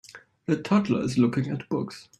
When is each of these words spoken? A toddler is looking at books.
A 0.47 0.55
toddler 0.55 1.03
is 1.03 1.19
looking 1.19 1.47
at 1.51 1.69
books. 1.69 2.09